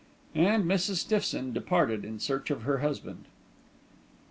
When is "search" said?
2.17-2.49